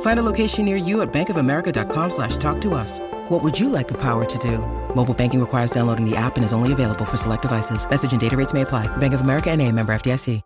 [0.00, 2.98] Find a location near you at bankofamerica.com slash talk to us.
[3.28, 4.58] What would you like the power to do?
[4.96, 7.86] Mobile banking requires downloading the app and is only available for select devices.
[7.88, 8.88] Message and data rates may apply.
[8.96, 10.40] Bank of America and a member FDIC.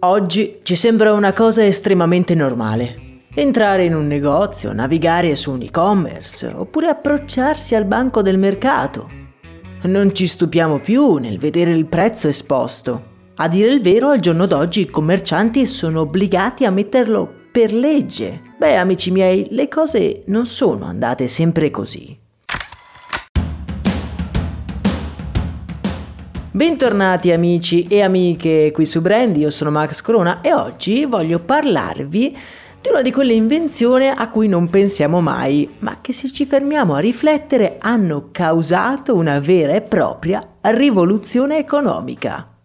[0.00, 3.24] Oggi ci sembra una cosa estremamente normale.
[3.34, 9.10] Entrare in un negozio, navigare su un e-commerce oppure approcciarsi al banco del mercato.
[9.82, 13.17] Non ci stupiamo più nel vedere il prezzo esposto.
[13.40, 18.42] A dire il vero, al giorno d'oggi i commercianti sono obbligati a metterlo per legge.
[18.58, 22.18] Beh, amici miei, le cose non sono andate sempre così.
[26.50, 32.36] Bentornati amici e amiche qui su Brand, io sono Max Corona e oggi voglio parlarvi
[32.80, 36.94] di una di quelle invenzioni a cui non pensiamo mai, ma che se ci fermiamo
[36.96, 42.57] a riflettere hanno causato una vera e propria rivoluzione economica.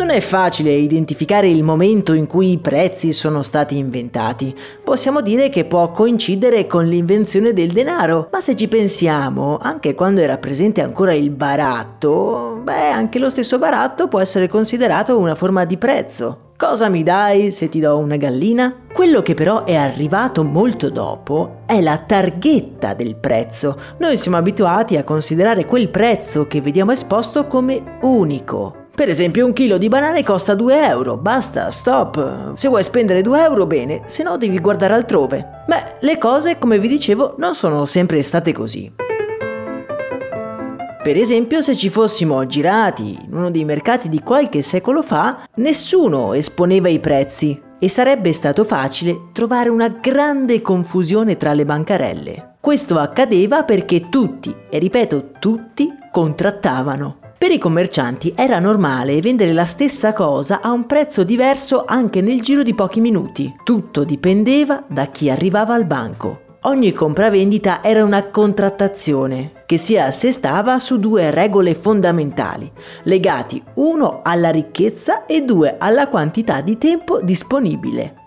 [0.00, 4.56] Non è facile identificare il momento in cui i prezzi sono stati inventati.
[4.82, 10.22] Possiamo dire che può coincidere con l'invenzione del denaro, ma se ci pensiamo, anche quando
[10.22, 15.66] era presente ancora il baratto, beh, anche lo stesso baratto può essere considerato una forma
[15.66, 16.48] di prezzo.
[16.56, 18.74] Cosa mi dai se ti do una gallina?
[18.90, 23.78] Quello che però è arrivato molto dopo è la targhetta del prezzo.
[23.98, 29.54] Noi siamo abituati a considerare quel prezzo che vediamo esposto come unico, per esempio un
[29.54, 32.52] chilo di banane costa 2 euro, basta, stop.
[32.52, 35.62] Se vuoi spendere 2 euro bene, se no devi guardare altrove.
[35.66, 38.92] Beh, le cose, come vi dicevo, non sono sempre state così.
[41.02, 46.34] Per esempio, se ci fossimo girati in uno dei mercati di qualche secolo fa, nessuno
[46.34, 52.56] esponeva i prezzi e sarebbe stato facile trovare una grande confusione tra le bancarelle.
[52.60, 57.16] Questo accadeva perché tutti, e ripeto tutti, contrattavano.
[57.40, 62.42] Per i commercianti era normale vendere la stessa cosa a un prezzo diverso anche nel
[62.42, 63.50] giro di pochi minuti.
[63.64, 66.58] Tutto dipendeva da chi arrivava al banco.
[66.64, 72.70] Ogni compravendita era una contrattazione che si assestava su due regole fondamentali,
[73.04, 78.19] legati uno alla ricchezza e due alla quantità di tempo disponibile.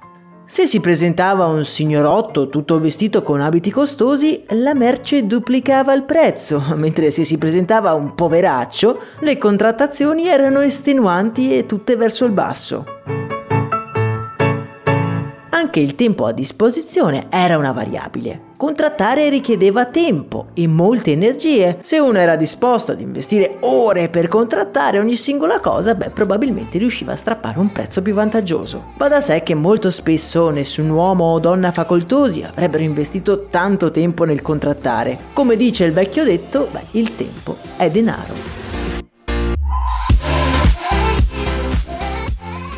[0.53, 6.64] Se si presentava un signorotto tutto vestito con abiti costosi, la merce duplicava il prezzo,
[6.78, 12.86] mentre se si presentava un poveraccio, le contrattazioni erano estenuanti e tutte verso il basso.
[15.63, 18.51] Anche il tempo a disposizione era una variabile.
[18.57, 21.78] Contrattare richiedeva tempo e molte energie.
[21.79, 27.13] Se uno era disposto ad investire ore per contrattare ogni singola cosa, beh, probabilmente riusciva
[27.13, 28.88] a strappare un prezzo più vantaggioso.
[28.97, 34.25] Va da sé che molto spesso nessun uomo o donna facoltosi avrebbero investito tanto tempo
[34.25, 35.18] nel contrattare.
[35.31, 38.62] Come dice il vecchio detto, beh, il tempo è denaro.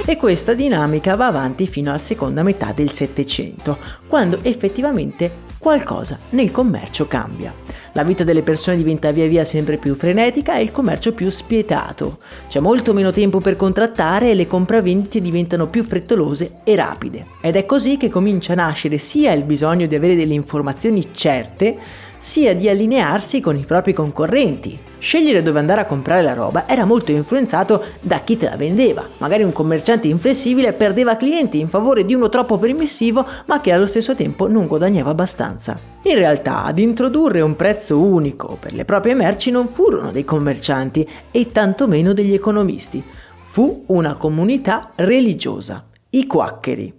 [0.08, 6.52] E questa dinamica va avanti fino alla seconda metà del Settecento, quando effettivamente qualcosa nel
[6.52, 7.52] commercio cambia.
[7.96, 12.18] La vita delle persone diventa via via sempre più frenetica e il commercio più spietato.
[12.50, 17.26] C'è molto meno tempo per contrattare e le compravendite diventano più frettolose e rapide.
[17.40, 21.78] Ed è così che comincia a nascere sia il bisogno di avere delle informazioni certe,
[22.18, 24.78] sia di allinearsi con i propri concorrenti.
[24.98, 29.08] Scegliere dove andare a comprare la roba era molto influenzato da chi te la vendeva.
[29.20, 33.86] Magari un commerciante inflessibile perdeva clienti in favore di uno troppo permissivo ma che allo
[33.86, 35.94] stesso tempo non guadagnava abbastanza.
[36.08, 41.08] In realtà ad introdurre un prezzo unico per le proprie merci non furono dei commercianti
[41.32, 43.04] e tantomeno degli economisti.
[43.42, 46.94] Fu una comunità religiosa, i quaccheri.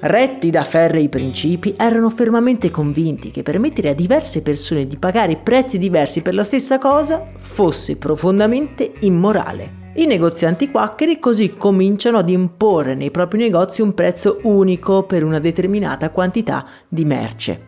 [0.00, 5.76] Retti da ferrei principi, erano fermamente convinti che permettere a diverse persone di pagare prezzi
[5.76, 9.77] diversi per la stessa cosa fosse profondamente immorale.
[9.98, 15.40] I negozianti quaccheri così cominciano ad imporre nei propri negozi un prezzo unico per una
[15.40, 17.62] determinata quantità di merce.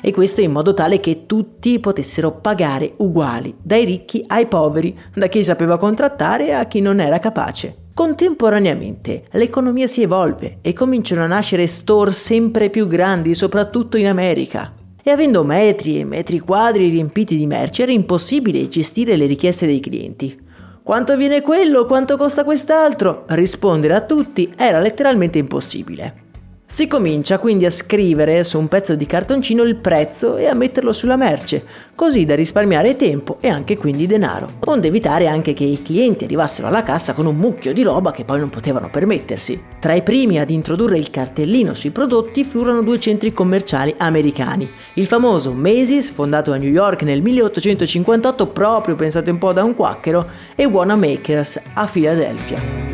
[0.00, 5.26] E questo in modo tale che tutti potessero pagare uguali, dai ricchi ai poveri, da
[5.26, 7.78] chi sapeva contrattare a chi non era capace.
[7.92, 14.72] Contemporaneamente l'economia si evolve e cominciano a nascere store sempre più grandi, soprattutto in America.
[15.04, 19.80] e avendo metri e metri quadri riempiti di merci era impossibile gestire le richieste dei
[19.80, 20.50] clienti.
[20.82, 21.86] Quanto viene quello?
[21.86, 23.24] Quanto costa quest'altro?
[23.28, 26.31] Rispondere a tutti era letteralmente impossibile.
[26.72, 30.94] Si comincia quindi a scrivere su un pezzo di cartoncino il prezzo e a metterlo
[30.94, 31.62] sulla merce,
[31.94, 36.68] così da risparmiare tempo e anche quindi denaro, onde evitare anche che i clienti arrivassero
[36.68, 39.62] alla cassa con un mucchio di roba che poi non potevano permettersi.
[39.78, 45.06] Tra i primi ad introdurre il cartellino sui prodotti furono due centri commerciali americani, il
[45.06, 50.26] famoso Macy's, fondato a New York nel 1858 proprio pensate un po' da un quacchero,
[50.54, 52.91] e Wanamaker's a Filadelfia.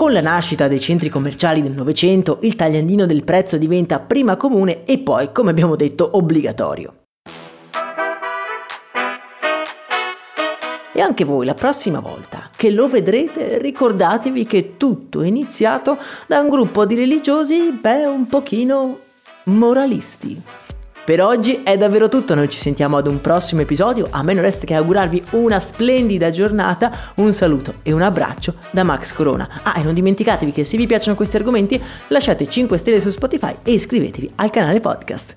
[0.00, 4.84] Con la nascita dei centri commerciali del Novecento, il tagliandino del prezzo diventa prima comune
[4.84, 6.94] e poi, come abbiamo detto, obbligatorio.
[10.94, 16.40] E anche voi la prossima volta che lo vedrete ricordatevi che tutto è iniziato da
[16.40, 19.00] un gruppo di religiosi, beh, un pochino
[19.44, 20.42] moralisti.
[21.04, 24.44] Per oggi è davvero tutto, noi ci sentiamo ad un prossimo episodio, a me non
[24.44, 29.48] resta che augurarvi una splendida giornata, un saluto e un abbraccio da Max Corona.
[29.62, 33.56] Ah, e non dimenticatevi che se vi piacciono questi argomenti lasciate 5 stelle su Spotify
[33.62, 35.36] e iscrivetevi al canale podcast.